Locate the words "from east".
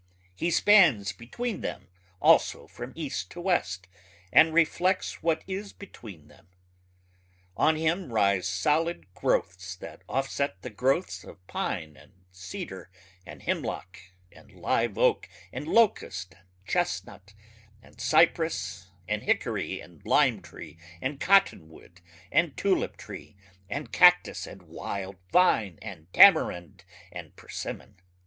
2.65-3.29